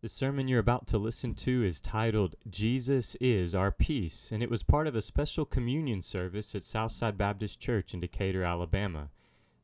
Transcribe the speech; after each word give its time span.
The 0.00 0.08
sermon 0.08 0.46
you're 0.46 0.60
about 0.60 0.86
to 0.88 0.98
listen 0.98 1.34
to 1.34 1.64
is 1.64 1.80
titled 1.80 2.36
Jesus 2.48 3.16
is 3.16 3.52
Our 3.52 3.72
Peace, 3.72 4.30
and 4.30 4.44
it 4.44 4.48
was 4.48 4.62
part 4.62 4.86
of 4.86 4.94
a 4.94 5.02
special 5.02 5.44
communion 5.44 6.02
service 6.02 6.54
at 6.54 6.62
Southside 6.62 7.18
Baptist 7.18 7.58
Church 7.58 7.92
in 7.92 7.98
Decatur, 7.98 8.44
Alabama. 8.44 9.10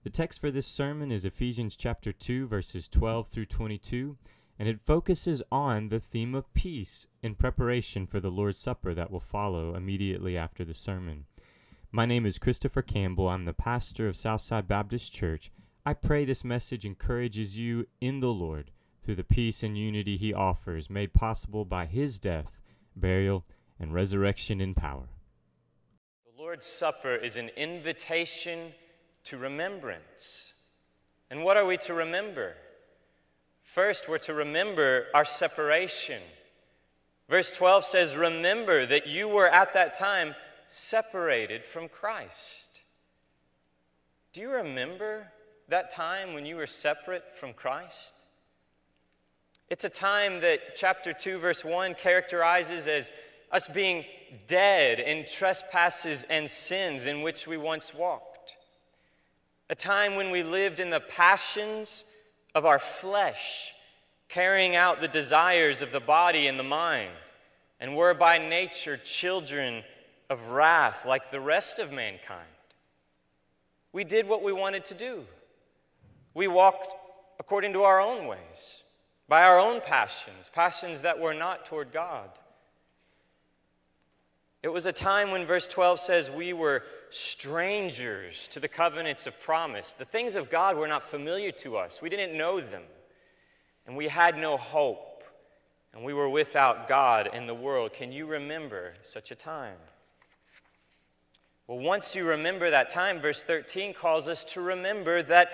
The 0.02 0.10
text 0.10 0.40
for 0.40 0.50
this 0.50 0.66
sermon 0.66 1.12
is 1.12 1.24
Ephesians 1.24 1.76
chapter 1.76 2.12
2 2.12 2.48
verses 2.48 2.88
12 2.88 3.28
through 3.28 3.46
22, 3.46 4.16
and 4.58 4.68
it 4.68 4.80
focuses 4.80 5.40
on 5.52 5.88
the 5.88 6.00
theme 6.00 6.34
of 6.34 6.52
peace 6.52 7.06
in 7.22 7.36
preparation 7.36 8.04
for 8.04 8.18
the 8.18 8.32
Lord's 8.32 8.58
Supper 8.58 8.92
that 8.92 9.12
will 9.12 9.20
follow 9.20 9.76
immediately 9.76 10.36
after 10.36 10.64
the 10.64 10.74
sermon. 10.74 11.26
My 11.92 12.06
name 12.06 12.26
is 12.26 12.38
Christopher 12.38 12.82
Campbell. 12.82 13.28
I'm 13.28 13.44
the 13.44 13.52
pastor 13.52 14.08
of 14.08 14.16
Southside 14.16 14.66
Baptist 14.66 15.14
Church. 15.14 15.52
I 15.86 15.94
pray 15.94 16.24
this 16.24 16.42
message 16.42 16.84
encourages 16.84 17.56
you 17.56 17.86
in 18.00 18.18
the 18.18 18.32
Lord 18.32 18.72
through 19.04 19.16
the 19.16 19.24
peace 19.24 19.62
and 19.62 19.76
unity 19.76 20.16
he 20.16 20.32
offers, 20.32 20.88
made 20.88 21.12
possible 21.12 21.64
by 21.64 21.84
his 21.84 22.18
death, 22.18 22.60
burial, 22.96 23.44
and 23.78 23.92
resurrection 23.92 24.60
in 24.60 24.74
power. 24.74 25.08
The 26.24 26.42
Lord's 26.42 26.66
Supper 26.66 27.14
is 27.14 27.36
an 27.36 27.50
invitation 27.56 28.72
to 29.24 29.36
remembrance. 29.36 30.54
And 31.30 31.44
what 31.44 31.56
are 31.56 31.66
we 31.66 31.76
to 31.78 31.94
remember? 31.94 32.54
First, 33.62 34.08
we're 34.08 34.18
to 34.18 34.34
remember 34.34 35.06
our 35.14 35.24
separation. 35.24 36.22
Verse 37.28 37.50
12 37.50 37.84
says, 37.84 38.16
Remember 38.16 38.86
that 38.86 39.06
you 39.06 39.28
were 39.28 39.48
at 39.48 39.74
that 39.74 39.94
time 39.94 40.34
separated 40.66 41.64
from 41.64 41.88
Christ. 41.88 42.80
Do 44.32 44.40
you 44.40 44.50
remember 44.50 45.28
that 45.68 45.90
time 45.90 46.34
when 46.34 46.46
you 46.46 46.56
were 46.56 46.66
separate 46.66 47.24
from 47.38 47.52
Christ? 47.52 48.23
It's 49.74 49.82
a 49.82 49.88
time 49.88 50.40
that 50.42 50.76
chapter 50.76 51.12
2, 51.12 51.38
verse 51.38 51.64
1 51.64 51.96
characterizes 51.96 52.86
as 52.86 53.10
us 53.50 53.66
being 53.66 54.04
dead 54.46 55.00
in 55.00 55.26
trespasses 55.26 56.22
and 56.30 56.48
sins 56.48 57.06
in 57.06 57.22
which 57.22 57.48
we 57.48 57.56
once 57.56 57.92
walked. 57.92 58.56
A 59.68 59.74
time 59.74 60.14
when 60.14 60.30
we 60.30 60.44
lived 60.44 60.78
in 60.78 60.90
the 60.90 61.00
passions 61.00 62.04
of 62.54 62.64
our 62.64 62.78
flesh, 62.78 63.74
carrying 64.28 64.76
out 64.76 65.00
the 65.00 65.08
desires 65.08 65.82
of 65.82 65.90
the 65.90 65.98
body 65.98 66.46
and 66.46 66.56
the 66.56 66.62
mind, 66.62 67.10
and 67.80 67.96
were 67.96 68.14
by 68.14 68.38
nature 68.38 68.96
children 68.96 69.82
of 70.30 70.50
wrath 70.50 71.04
like 71.04 71.32
the 71.32 71.40
rest 71.40 71.80
of 71.80 71.90
mankind. 71.90 72.46
We 73.92 74.04
did 74.04 74.28
what 74.28 74.44
we 74.44 74.52
wanted 74.52 74.84
to 74.84 74.94
do. 74.94 75.24
We 76.32 76.46
walked 76.46 76.94
according 77.40 77.72
to 77.72 77.82
our 77.82 78.00
own 78.00 78.28
ways 78.28 78.83
by 79.34 79.42
our 79.42 79.58
own 79.58 79.80
passions, 79.80 80.48
passions 80.54 81.00
that 81.00 81.18
were 81.18 81.34
not 81.34 81.64
toward 81.64 81.90
God. 81.90 82.30
It 84.62 84.68
was 84.68 84.86
a 84.86 84.92
time 84.92 85.32
when 85.32 85.44
verse 85.44 85.66
12 85.66 85.98
says 85.98 86.30
we 86.30 86.52
were 86.52 86.84
strangers 87.10 88.46
to 88.52 88.60
the 88.60 88.68
covenants 88.68 89.26
of 89.26 89.40
promise. 89.40 89.92
The 89.92 90.04
things 90.04 90.36
of 90.36 90.50
God 90.50 90.76
were 90.76 90.86
not 90.86 91.02
familiar 91.02 91.50
to 91.50 91.76
us, 91.76 92.00
we 92.00 92.08
didn't 92.10 92.38
know 92.38 92.60
them, 92.60 92.84
and 93.88 93.96
we 93.96 94.06
had 94.06 94.38
no 94.38 94.56
hope, 94.56 95.24
and 95.92 96.04
we 96.04 96.14
were 96.14 96.28
without 96.28 96.86
God 96.86 97.28
in 97.34 97.48
the 97.48 97.54
world. 97.54 97.92
Can 97.92 98.12
you 98.12 98.26
remember 98.26 98.94
such 99.02 99.32
a 99.32 99.34
time? 99.34 99.78
Well, 101.66 101.80
once 101.80 102.14
you 102.14 102.24
remember 102.24 102.70
that 102.70 102.88
time, 102.88 103.20
verse 103.20 103.42
13 103.42 103.94
calls 103.94 104.28
us 104.28 104.44
to 104.44 104.60
remember 104.60 105.24
that 105.24 105.50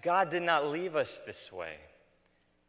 God 0.00 0.30
did 0.30 0.44
not 0.44 0.68
leave 0.68 0.94
us 0.94 1.22
this 1.22 1.50
way. 1.50 1.74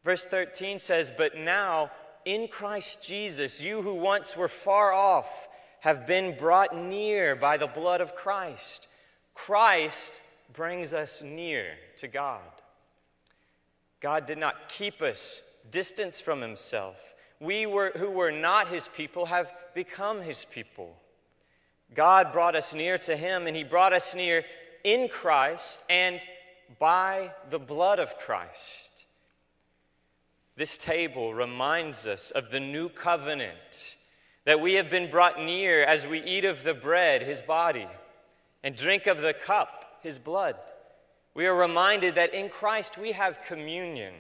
Verse 0.08 0.24
13 0.24 0.80
says, 0.80 1.12
But 1.12 1.36
now, 1.36 1.92
in 2.24 2.48
Christ 2.48 3.04
Jesus, 3.04 3.62
you 3.62 3.82
who 3.82 3.96
once 3.96 4.38
were 4.38 4.48
far 4.48 4.94
off 4.94 5.50
have 5.82 6.08
been 6.08 6.38
brought 6.38 6.74
near 6.74 7.36
by 7.36 7.58
the 7.58 7.68
blood 7.68 8.00
of 8.00 8.16
Christ. 8.16 8.88
Christ 9.34 10.22
brings 10.54 10.94
us 10.94 11.22
near 11.22 11.74
to 11.98 12.08
God. 12.08 12.40
God 14.00 14.26
did 14.26 14.38
not 14.38 14.70
keep 14.70 15.02
us 15.02 15.42
distance 15.72 16.22
from 16.22 16.40
himself. 16.40 16.96
We 17.42 17.66
were, 17.66 17.92
who 17.98 18.10
were 18.10 18.32
not 18.32 18.70
his 18.70 18.88
people 18.88 19.26
have 19.26 19.52
become 19.76 20.22
his 20.22 20.46
people. 20.46 20.96
God 21.94 22.32
brought 22.32 22.56
us 22.56 22.74
near 22.74 22.98
to 23.00 23.18
him, 23.18 23.46
and 23.46 23.58
he 23.58 23.66
brought 23.66 23.92
us 23.92 24.16
near 24.16 24.46
in 24.86 25.10
Christ 25.10 25.84
and 25.90 26.22
by 26.80 27.34
the 27.50 27.60
blood 27.60 28.00
of 28.00 28.18
Christ. 28.18 28.97
This 30.58 30.76
table 30.76 31.36
reminds 31.36 32.08
us 32.08 32.32
of 32.32 32.50
the 32.50 32.60
new 32.60 32.90
covenant 32.90 33.96
that 34.46 34.60
we 34.60 34.74
have 34.74 34.90
been 34.90 35.12
brought 35.12 35.40
near 35.40 35.84
as 35.84 36.08
we 36.08 36.20
eat 36.24 36.46
of 36.46 36.64
the 36.64 36.74
bread, 36.74 37.22
his 37.22 37.44
body, 37.44 37.88
and 38.64 38.76
drink 38.76 39.06
of 39.06 39.22
the 39.22 39.36
cup, 39.36 40.00
his 40.02 40.18
blood. 40.18 40.56
We 41.36 41.46
are 41.46 41.54
reminded 41.54 42.16
that 42.16 42.34
in 42.34 42.50
Christ 42.50 42.98
we 42.98 43.12
have 43.12 43.44
communion 43.48 44.16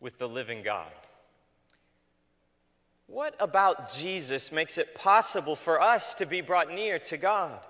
with 0.00 0.18
the 0.18 0.28
living 0.28 0.64
God. 0.64 0.90
What 3.06 3.36
about 3.38 3.94
Jesus 3.94 4.50
makes 4.50 4.78
it 4.78 4.96
possible 4.96 5.54
for 5.54 5.80
us 5.80 6.12
to 6.14 6.26
be 6.26 6.40
brought 6.40 6.74
near 6.74 6.98
to 6.98 7.16
God? 7.16 7.64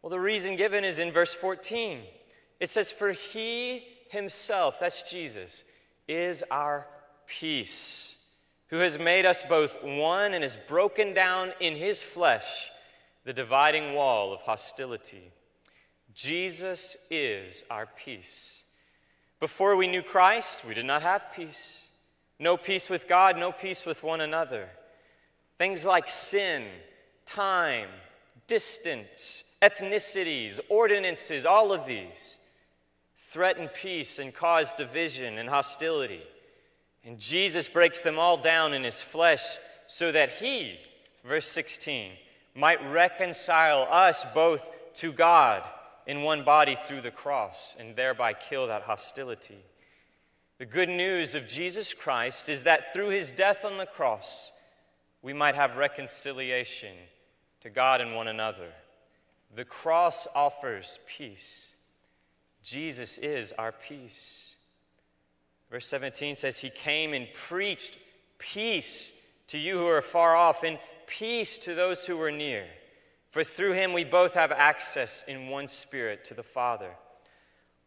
Well, 0.00 0.08
the 0.08 0.18
reason 0.18 0.56
given 0.56 0.82
is 0.82 0.98
in 0.98 1.12
verse 1.12 1.34
14. 1.34 2.00
It 2.58 2.70
says, 2.70 2.90
For 2.90 3.12
he 3.12 3.84
himself, 4.08 4.80
that's 4.80 5.02
Jesus, 5.02 5.64
is 6.08 6.42
our 6.50 6.86
peace, 7.28 8.16
who 8.68 8.78
has 8.78 8.98
made 8.98 9.26
us 9.26 9.42
both 9.42 9.82
one 9.82 10.34
and 10.34 10.42
has 10.42 10.56
broken 10.66 11.14
down 11.14 11.52
in 11.60 11.76
his 11.76 12.02
flesh 12.02 12.70
the 13.24 13.32
dividing 13.32 13.94
wall 13.94 14.32
of 14.32 14.40
hostility. 14.40 15.30
Jesus 16.14 16.96
is 17.10 17.62
our 17.70 17.86
peace. 17.86 18.64
Before 19.40 19.76
we 19.76 19.86
knew 19.86 20.02
Christ, 20.02 20.64
we 20.64 20.74
did 20.74 20.86
not 20.86 21.02
have 21.02 21.32
peace. 21.34 21.86
No 22.38 22.56
peace 22.56 22.88
with 22.88 23.06
God, 23.06 23.36
no 23.36 23.52
peace 23.52 23.84
with 23.84 24.02
one 24.02 24.20
another. 24.20 24.68
Things 25.58 25.84
like 25.84 26.08
sin, 26.08 26.64
time, 27.26 27.88
distance, 28.46 29.44
ethnicities, 29.60 30.58
ordinances, 30.68 31.46
all 31.46 31.72
of 31.72 31.86
these 31.86 32.38
threaten 33.16 33.68
peace 33.68 34.18
and 34.18 34.32
cause 34.32 34.72
division 34.72 35.38
and 35.38 35.48
hostility. 35.48 36.22
And 37.08 37.18
Jesus 37.18 37.68
breaks 37.68 38.02
them 38.02 38.18
all 38.18 38.36
down 38.36 38.74
in 38.74 38.84
his 38.84 39.00
flesh 39.00 39.56
so 39.86 40.12
that 40.12 40.28
he, 40.28 40.78
verse 41.24 41.46
16, 41.46 42.12
might 42.54 42.86
reconcile 42.92 43.88
us 43.90 44.26
both 44.34 44.70
to 44.96 45.10
God 45.10 45.62
in 46.06 46.20
one 46.20 46.44
body 46.44 46.76
through 46.76 47.00
the 47.00 47.10
cross 47.10 47.74
and 47.78 47.96
thereby 47.96 48.34
kill 48.34 48.66
that 48.66 48.82
hostility. 48.82 49.56
The 50.58 50.66
good 50.66 50.90
news 50.90 51.34
of 51.34 51.48
Jesus 51.48 51.94
Christ 51.94 52.50
is 52.50 52.64
that 52.64 52.92
through 52.92 53.08
his 53.08 53.32
death 53.32 53.64
on 53.64 53.78
the 53.78 53.86
cross, 53.86 54.52
we 55.22 55.32
might 55.32 55.54
have 55.54 55.78
reconciliation 55.78 56.94
to 57.62 57.70
God 57.70 58.02
and 58.02 58.14
one 58.14 58.28
another. 58.28 58.68
The 59.56 59.64
cross 59.64 60.26
offers 60.34 60.98
peace. 61.06 61.74
Jesus 62.62 63.16
is 63.16 63.52
our 63.52 63.72
peace. 63.72 64.56
Verse 65.70 65.86
17 65.86 66.34
says, 66.34 66.58
He 66.58 66.70
came 66.70 67.12
and 67.12 67.28
preached 67.34 67.98
peace 68.38 69.12
to 69.48 69.58
you 69.58 69.78
who 69.78 69.86
are 69.86 70.02
far 70.02 70.36
off 70.36 70.62
and 70.62 70.78
peace 71.06 71.58
to 71.58 71.74
those 71.74 72.06
who 72.06 72.16
were 72.16 72.30
near. 72.30 72.66
For 73.30 73.44
through 73.44 73.72
him 73.72 73.92
we 73.92 74.04
both 74.04 74.34
have 74.34 74.52
access 74.52 75.24
in 75.28 75.48
one 75.48 75.68
spirit 75.68 76.24
to 76.26 76.34
the 76.34 76.42
Father. 76.42 76.90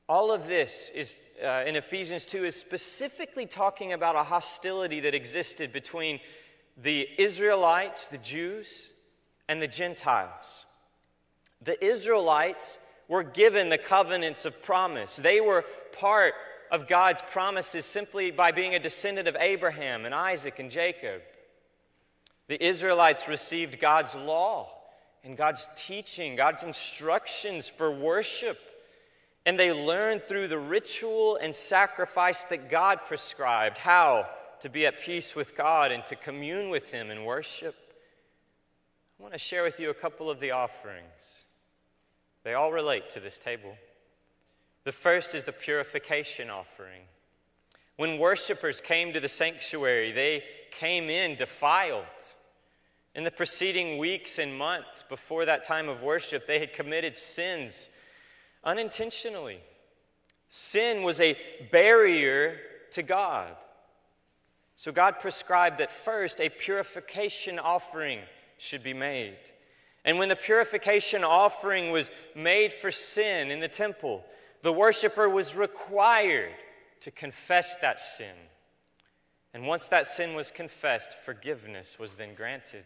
All 0.08 0.32
of 0.32 0.48
this 0.48 0.92
is 0.94 1.22
uh, 1.44 1.64
in 1.66 1.76
Ephesians 1.76 2.26
2 2.26 2.46
is 2.46 2.56
specifically 2.56 3.46
talking 3.46 3.94
about 3.94 4.16
a 4.16 4.24
hostility 4.24 5.00
that 5.00 5.16
existed 5.16 5.72
between 5.72 6.20
the 6.78 7.08
Israelites, 7.18 8.08
the 8.08 8.18
Jews, 8.18 8.90
and 9.48 9.62
the 9.62 9.68
Gentiles. 9.68 10.66
The 11.62 11.84
Israelites 11.84 12.78
were 13.08 13.24
given 13.24 13.70
the 13.70 13.78
covenants 13.78 14.46
of 14.46 14.62
promise. 14.62 15.16
They 15.16 15.42
were 15.42 15.66
part 15.94 16.34
of 16.72 16.88
God's 16.88 17.22
promises 17.22 17.86
simply 17.86 18.32
by 18.32 18.52
being 18.52 18.74
a 18.74 18.80
descendant 18.80 19.28
of 19.28 19.36
Abraham 19.38 20.06
and 20.06 20.16
Isaac 20.16 20.58
and 20.58 20.72
Jacob. 20.72 21.22
The 22.48 22.64
Israelites 22.66 23.28
received 23.28 23.80
God's 23.80 24.16
law 24.16 24.70
and 25.24 25.38
God's 25.38 25.68
teaching, 25.76 26.36
God's 26.36 26.64
instructions 26.64 27.68
for 27.68 27.92
worship. 27.92 28.58
And 29.46 29.60
they 29.60 29.74
learned 29.74 30.24
through 30.24 30.48
the 30.48 30.58
ritual 30.58 31.36
and 31.36 31.54
sacrifice 31.54 32.46
that 32.46 32.70
God 32.70 33.00
prescribed 33.06 33.78
how 33.78 34.28
to 34.62 34.70
be 34.70 34.86
at 34.86 35.02
peace 35.02 35.36
with 35.36 35.58
God 35.58 35.92
and 35.92 36.06
to 36.06 36.16
commune 36.16 36.70
with 36.70 36.92
Him 36.92 37.12
in 37.12 37.26
worship. 37.26 37.76
I 39.20 39.24
want 39.24 39.34
to 39.34 39.40
share 39.40 39.64
with 39.64 39.80
you 39.80 39.90
a 39.90 39.96
couple 39.96 40.30
of 40.30 40.40
the 40.40 40.52
offerings. 40.52 41.44
They 42.44 42.54
all 42.54 42.72
relate 42.72 43.10
to 43.12 43.20
this 43.20 43.38
table. 43.38 43.76
The 44.84 44.92
first 44.92 45.36
is 45.36 45.44
the 45.44 45.52
purification 45.52 46.50
offering. 46.50 47.04
When 47.98 48.18
worshipers 48.18 48.82
came 48.82 49.14
to 49.14 49.20
the 49.20 49.28
sanctuary, 49.28 50.12
they 50.12 50.44
came 50.72 51.10
in 51.10 51.36
defiled. 51.36 52.06
In 53.14 53.24
the 53.24 53.32
preceding 53.32 53.98
weeks 53.98 54.40
and 54.40 54.58
months 54.58 55.04
before 55.08 55.46
that 55.46 55.64
time 55.64 55.90
of 55.90 56.02
worship, 56.02 56.48
they 56.48 56.60
had 56.60 56.74
committed 56.74 57.16
sins 57.16 57.90
unintentionally. 58.64 59.60
Sin 60.48 61.04
was 61.04 61.22
a 61.22 61.38
barrier 61.72 62.58
to 62.92 63.04
God. 63.04 63.56
So 64.76 64.92
God 64.92 65.20
prescribed 65.20 65.78
that 65.78 65.92
first 65.92 66.42
a 66.42 66.50
purification 66.50 67.60
offering 67.60 68.22
should 68.58 68.82
be 68.82 68.94
made. 68.94 69.38
And 70.04 70.18
when 70.18 70.30
the 70.30 70.36
purification 70.36 71.24
offering 71.24 71.92
was 71.92 72.10
made 72.36 72.74
for 72.74 72.92
sin 72.92 73.52
in 73.52 73.60
the 73.60 73.68
temple, 73.68 74.24
the 74.62 74.74
worshiper 74.74 75.28
was 75.28 75.56
required 75.56 76.54
to 77.02 77.12
confess 77.12 77.78
that 77.78 78.00
sin. 78.00 78.36
And 79.54 79.68
once 79.68 79.88
that 79.88 80.08
sin 80.08 80.34
was 80.36 80.50
confessed, 80.52 81.14
forgiveness 81.26 82.00
was 82.00 82.16
then 82.16 82.36
granted. 82.36 82.86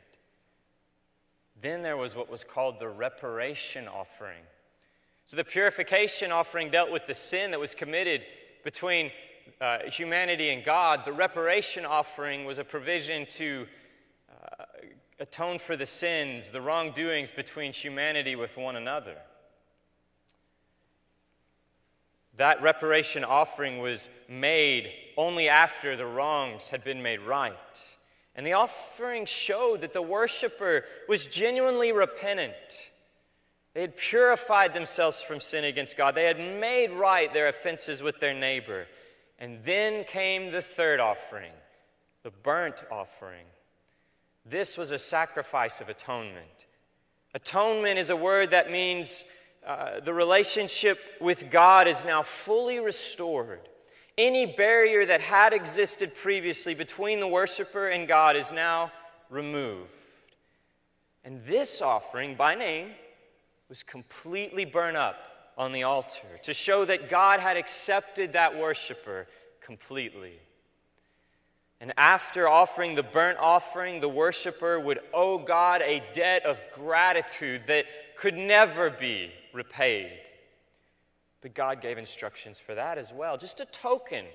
Then 1.62 1.84
there 1.84 1.98
was 1.98 2.16
what 2.16 2.30
was 2.30 2.44
called 2.44 2.80
the 2.80 2.90
reparation 2.90 3.88
offering. 3.88 4.44
So 5.26 5.38
the 5.38 5.44
purification 5.44 6.32
offering 6.32 6.70
dealt 6.70 6.92
with 6.92 7.08
the 7.08 7.14
sin 7.14 7.52
that 7.52 7.60
was 7.60 7.76
committed 7.76 8.22
between 8.64 9.12
uh, 9.62 9.80
humanity 9.88 10.50
and 10.50 10.64
God. 10.64 11.02
The 11.06 11.14
reparation 11.14 11.86
offering 11.86 12.46
was 12.46 12.58
a 12.58 12.64
provision 12.64 13.26
to 13.32 13.68
uh, 14.30 14.66
atone 15.20 15.60
for 15.60 15.78
the 15.78 15.86
sins, 15.86 16.52
the 16.52 16.62
wrongdoings 16.62 17.32
between 17.32 17.74
humanity 17.74 18.36
with 18.36 18.58
one 18.58 18.76
another. 18.76 19.18
That 22.38 22.62
reparation 22.62 23.24
offering 23.24 23.80
was 23.80 24.10
made 24.28 24.92
only 25.18 25.48
after 25.48 25.96
the 25.96 26.06
wrongs 26.06 26.70
had 26.70 26.84
been 26.84 27.02
made 27.02 27.22
right. 27.22 27.88
And 28.36 28.46
the 28.46 28.54
offering 28.54 29.26
showed 29.26 29.82
that 29.82 29.94
the 29.94 30.02
worshiper 30.02 30.84
was 31.08 31.28
genuinely 31.28 31.94
repentant. 31.94 32.92
They 33.74 33.82
had 33.82 33.96
purified 33.96 34.74
themselves 34.74 35.22
from 35.22 35.40
sin 35.40 35.64
against 35.64 35.98
God. 35.98 36.16
They 36.16 36.26
had 36.26 36.40
made 36.40 36.92
right 36.92 37.32
their 37.34 37.48
offenses 37.48 38.04
with 38.04 38.20
their 38.20 38.34
neighbor. 38.34 38.88
And 39.40 39.64
then 39.64 40.04
came 40.06 40.52
the 40.52 40.62
third 40.62 41.00
offering, 41.00 41.52
the 42.24 42.32
burnt 42.32 42.84
offering. 42.92 43.46
This 44.46 44.78
was 44.78 44.92
a 44.92 45.00
sacrifice 45.00 45.82
of 45.82 45.90
atonement. 45.90 46.66
Atonement 47.34 48.00
is 48.00 48.10
a 48.10 48.16
word 48.16 48.52
that 48.52 48.72
means 48.72 49.26
uh, 49.66 50.00
the 50.00 50.14
relationship 50.14 51.00
with 51.20 51.50
God 51.50 51.88
is 51.88 52.06
now 52.06 52.22
fully 52.22 52.80
restored. 52.80 53.62
Any 54.18 54.46
barrier 54.46 55.06
that 55.06 55.22
had 55.22 55.54
existed 55.54 56.14
previously 56.14 56.74
between 56.76 57.20
the 57.20 57.28
worshiper 57.28 57.90
and 57.90 58.08
God 58.08 58.36
is 58.36 58.52
now 58.52 58.92
removed. 59.30 59.90
And 61.24 61.44
this 61.46 61.82
offering, 61.82 62.36
by 62.36 62.54
name, 62.54 62.92
was 63.68 63.82
completely 63.82 64.64
burned 64.64 64.98
up 64.98 65.52
on 65.58 65.72
the 65.72 65.84
altar 65.84 66.28
to 66.44 66.54
show 66.54 66.86
that 66.86 67.10
God 67.10 67.40
had 67.40 67.58
accepted 67.58 68.34
that 68.34 68.58
worshiper 68.58 69.28
completely. 69.62 70.34
And 71.82 71.94
after 71.98 72.48
offering 72.48 72.96
the 72.96 73.04
burnt 73.04 73.38
offering, 73.40 74.00
the 74.00 74.10
worshiper 74.10 74.80
would 74.80 75.00
owe 75.14 75.38
God 75.38 75.82
a 75.82 76.04
debt 76.14 76.46
of 76.46 76.58
gratitude 76.74 77.64
that 77.68 77.86
could 78.16 78.36
never 78.36 78.90
be 78.90 79.32
repaid. 79.54 80.30
But 81.42 81.54
God 81.54 81.82
gave 81.82 81.98
instructions 81.98 82.60
for 82.60 82.76
that 82.76 82.98
as 82.98 83.12
well. 83.14 83.38
Just 83.38 83.60
a 83.60 83.66
token 83.66 84.26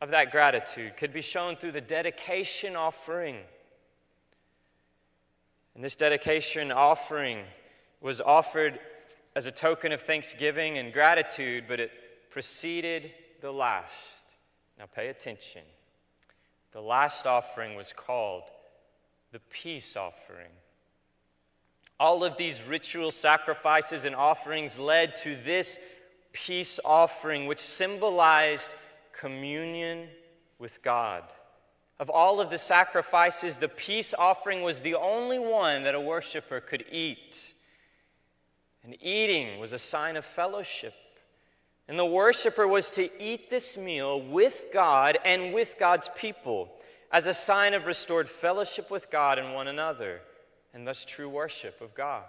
of 0.00 0.10
that 0.10 0.30
gratitude 0.30 0.96
could 0.96 1.12
be 1.12 1.22
shown 1.22 1.56
through 1.56 1.72
the 1.72 1.80
dedication 1.80 2.76
offering. 2.76 3.36
And 5.74 5.84
this 5.84 5.96
dedication 5.96 6.72
offering 6.72 7.44
was 8.00 8.20
offered 8.20 8.78
as 9.36 9.46
a 9.46 9.52
token 9.52 9.92
of 9.92 10.00
thanksgiving 10.00 10.78
and 10.78 10.92
gratitude, 10.92 11.64
but 11.68 11.78
it 11.78 11.92
preceded 12.30 13.12
the 13.40 13.52
last. 13.52 14.34
Now 14.78 14.86
pay 14.86 15.08
attention. 15.08 15.62
The 16.72 16.80
last 16.80 17.26
offering 17.26 17.74
was 17.74 17.92
called 17.92 18.44
the 19.32 19.40
peace 19.50 19.96
offering. 19.96 20.50
All 22.00 22.24
of 22.24 22.36
these 22.36 22.62
ritual 22.62 23.10
sacrifices 23.10 24.04
and 24.04 24.14
offerings 24.14 24.78
led 24.78 25.16
to 25.16 25.34
this 25.34 25.78
peace 26.32 26.78
offering, 26.84 27.46
which 27.46 27.58
symbolized 27.58 28.72
communion 29.12 30.08
with 30.58 30.82
God. 30.82 31.24
Of 31.98 32.10
all 32.10 32.40
of 32.40 32.50
the 32.50 32.58
sacrifices, 32.58 33.56
the 33.56 33.68
peace 33.68 34.14
offering 34.16 34.62
was 34.62 34.80
the 34.80 34.94
only 34.94 35.38
one 35.38 35.82
that 35.82 35.96
a 35.96 36.00
worshiper 36.00 36.60
could 36.60 36.84
eat. 36.92 37.54
And 38.84 38.96
eating 39.02 39.58
was 39.58 39.72
a 39.72 39.78
sign 39.78 40.16
of 40.16 40.24
fellowship. 40.24 40.94
And 41.88 41.98
the 41.98 42.04
worshiper 42.04 42.68
was 42.68 42.90
to 42.92 43.10
eat 43.22 43.48
this 43.48 43.78
meal 43.78 44.20
with 44.20 44.66
God 44.72 45.18
and 45.24 45.54
with 45.54 45.76
God's 45.78 46.10
people 46.14 46.70
as 47.10 47.26
a 47.26 47.32
sign 47.32 47.72
of 47.72 47.86
restored 47.86 48.28
fellowship 48.28 48.90
with 48.90 49.10
God 49.10 49.38
and 49.38 49.54
one 49.54 49.68
another 49.68 50.20
and 50.74 50.86
thus 50.86 51.06
true 51.06 51.28
worship 51.28 51.80
of 51.80 51.94
God. 51.94 52.24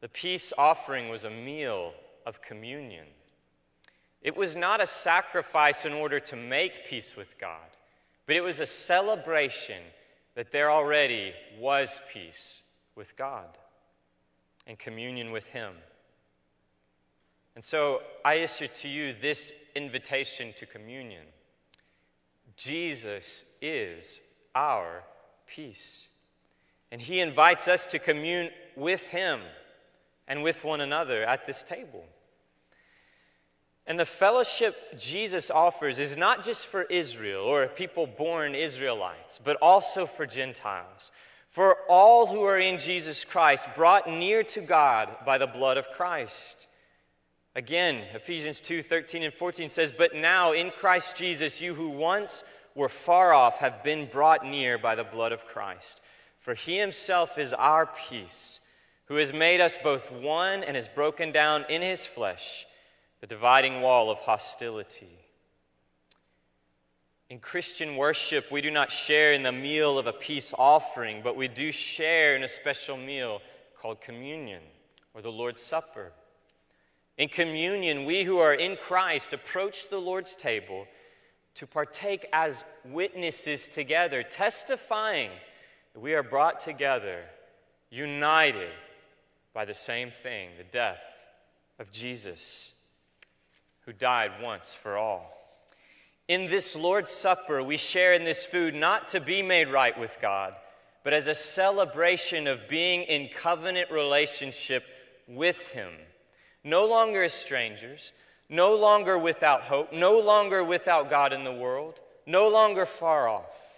The 0.00 0.08
peace 0.08 0.52
offering 0.56 1.10
was 1.10 1.24
a 1.24 1.30
meal 1.30 1.92
of 2.24 2.40
communion. 2.40 3.06
It 4.22 4.36
was 4.36 4.56
not 4.56 4.80
a 4.80 4.86
sacrifice 4.86 5.84
in 5.84 5.92
order 5.92 6.18
to 6.20 6.36
make 6.36 6.86
peace 6.86 7.16
with 7.16 7.38
God, 7.38 7.68
but 8.26 8.34
it 8.34 8.40
was 8.40 8.60
a 8.60 8.66
celebration 8.66 9.82
that 10.34 10.52
there 10.52 10.70
already 10.70 11.32
was 11.60 12.00
peace 12.12 12.62
with 12.94 13.16
God 13.16 13.58
and 14.66 14.78
communion 14.78 15.32
with 15.32 15.50
Him. 15.50 15.74
And 17.56 17.64
so 17.64 18.02
I 18.22 18.34
issue 18.34 18.68
to 18.68 18.88
you 18.88 19.14
this 19.20 19.50
invitation 19.74 20.52
to 20.56 20.66
communion 20.66 21.24
Jesus 22.56 23.44
is 23.60 24.20
our 24.54 25.02
peace. 25.46 26.08
And 26.90 27.00
he 27.00 27.20
invites 27.20 27.68
us 27.68 27.84
to 27.86 27.98
commune 27.98 28.50
with 28.76 29.10
him 29.10 29.40
and 30.26 30.42
with 30.42 30.64
one 30.64 30.80
another 30.80 31.22
at 31.24 31.44
this 31.44 31.62
table. 31.62 32.04
And 33.86 34.00
the 34.00 34.06
fellowship 34.06 34.98
Jesus 34.98 35.50
offers 35.50 35.98
is 35.98 36.16
not 36.16 36.42
just 36.42 36.66
for 36.66 36.82
Israel 36.84 37.44
or 37.44 37.66
people 37.66 38.06
born 38.06 38.54
Israelites, 38.54 39.38
but 39.42 39.56
also 39.60 40.06
for 40.06 40.26
Gentiles, 40.26 41.10
for 41.50 41.76
all 41.88 42.26
who 42.26 42.42
are 42.42 42.58
in 42.58 42.78
Jesus 42.78 43.24
Christ, 43.24 43.68
brought 43.74 44.08
near 44.08 44.42
to 44.44 44.60
God 44.62 45.16
by 45.26 45.36
the 45.36 45.46
blood 45.46 45.76
of 45.76 45.90
Christ. 45.90 46.68
Again, 47.56 48.04
Ephesians 48.12 48.60
2 48.60 48.82
13 48.82 49.22
and 49.22 49.32
14 49.32 49.70
says, 49.70 49.90
But 49.90 50.14
now 50.14 50.52
in 50.52 50.70
Christ 50.70 51.16
Jesus, 51.16 51.62
you 51.62 51.74
who 51.74 51.88
once 51.88 52.44
were 52.74 52.90
far 52.90 53.32
off 53.32 53.56
have 53.60 53.82
been 53.82 54.10
brought 54.12 54.44
near 54.44 54.76
by 54.76 54.94
the 54.94 55.04
blood 55.04 55.32
of 55.32 55.46
Christ. 55.46 56.02
For 56.38 56.52
he 56.52 56.76
himself 56.78 57.38
is 57.38 57.54
our 57.54 57.86
peace, 57.86 58.60
who 59.06 59.16
has 59.16 59.32
made 59.32 59.62
us 59.62 59.78
both 59.82 60.12
one 60.12 60.64
and 60.64 60.76
has 60.76 60.86
broken 60.86 61.32
down 61.32 61.64
in 61.70 61.80
his 61.80 62.04
flesh 62.04 62.66
the 63.22 63.26
dividing 63.26 63.80
wall 63.80 64.10
of 64.10 64.18
hostility. 64.18 65.18
In 67.30 67.38
Christian 67.38 67.96
worship, 67.96 68.52
we 68.52 68.60
do 68.60 68.70
not 68.70 68.92
share 68.92 69.32
in 69.32 69.42
the 69.42 69.50
meal 69.50 69.98
of 69.98 70.06
a 70.06 70.12
peace 70.12 70.52
offering, 70.58 71.22
but 71.24 71.36
we 71.36 71.48
do 71.48 71.72
share 71.72 72.36
in 72.36 72.42
a 72.42 72.48
special 72.48 72.98
meal 72.98 73.40
called 73.80 74.02
communion 74.02 74.62
or 75.14 75.22
the 75.22 75.32
Lord's 75.32 75.62
Supper. 75.62 76.12
In 77.18 77.28
communion, 77.28 78.04
we 78.04 78.24
who 78.24 78.38
are 78.38 78.54
in 78.54 78.76
Christ 78.76 79.32
approach 79.32 79.88
the 79.88 80.00
Lord's 80.00 80.36
table 80.36 80.86
to 81.54 81.66
partake 81.66 82.26
as 82.32 82.64
witnesses 82.84 83.66
together, 83.66 84.22
testifying 84.22 85.30
that 85.94 86.00
we 86.00 86.12
are 86.12 86.22
brought 86.22 86.60
together, 86.60 87.24
united 87.88 88.72
by 89.54 89.64
the 89.64 89.72
same 89.72 90.10
thing 90.10 90.50
the 90.58 90.64
death 90.64 91.24
of 91.78 91.90
Jesus, 91.90 92.72
who 93.86 93.92
died 93.94 94.32
once 94.42 94.74
for 94.74 94.98
all. 94.98 95.32
In 96.28 96.48
this 96.48 96.76
Lord's 96.76 97.10
Supper, 97.10 97.62
we 97.62 97.78
share 97.78 98.12
in 98.12 98.24
this 98.24 98.44
food 98.44 98.74
not 98.74 99.08
to 99.08 99.20
be 99.20 99.40
made 99.40 99.68
right 99.68 99.98
with 99.98 100.18
God, 100.20 100.54
but 101.04 101.14
as 101.14 101.28
a 101.28 101.34
celebration 101.34 102.46
of 102.46 102.68
being 102.68 103.04
in 103.04 103.28
covenant 103.28 103.90
relationship 103.90 104.84
with 105.26 105.70
Him. 105.70 105.92
No 106.66 106.84
longer 106.84 107.22
as 107.22 107.32
strangers, 107.32 108.12
no 108.50 108.76
longer 108.76 109.18
without 109.18 109.62
hope, 109.62 109.90
no 109.90 110.20
longer 110.20 110.62
without 110.62 111.08
God 111.08 111.32
in 111.32 111.44
the 111.44 111.52
world, 111.52 112.00
no 112.26 112.48
longer 112.48 112.84
far 112.84 113.26
off 113.26 113.76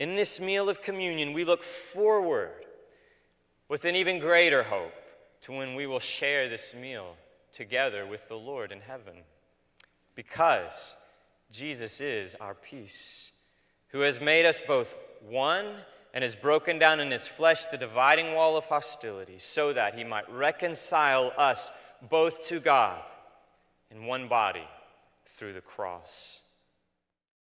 in 0.00 0.16
this 0.16 0.40
meal 0.40 0.70
of 0.70 0.82
communion, 0.82 1.34
we 1.34 1.44
look 1.44 1.62
forward 1.62 2.64
with 3.68 3.84
an 3.84 3.94
even 3.94 4.18
greater 4.18 4.62
hope 4.62 4.94
to 5.42 5.52
when 5.52 5.74
we 5.74 5.86
will 5.86 6.00
share 6.00 6.48
this 6.48 6.74
meal 6.74 7.16
together 7.52 8.06
with 8.06 8.26
the 8.26 8.36
Lord 8.36 8.72
in 8.72 8.80
heaven. 8.80 9.14
Because 10.14 10.96
Jesus 11.52 12.00
is 12.00 12.34
our 12.36 12.54
peace, 12.54 13.30
who 13.88 14.00
has 14.00 14.20
made 14.20 14.46
us 14.46 14.62
both 14.66 14.96
one 15.28 15.66
and 16.14 16.22
has 16.22 16.34
broken 16.34 16.78
down 16.78 16.98
in 16.98 17.10
his 17.10 17.28
flesh 17.28 17.66
the 17.66 17.76
dividing 17.76 18.34
wall 18.34 18.56
of 18.56 18.64
hostility, 18.64 19.38
so 19.38 19.74
that 19.74 19.94
he 19.94 20.02
might 20.02 20.32
reconcile 20.32 21.30
us 21.36 21.70
both 22.08 22.46
to 22.48 22.60
God 22.60 23.02
in 23.90 24.06
one 24.06 24.28
body 24.28 24.66
through 25.26 25.52
the 25.52 25.60
cross 25.60 26.39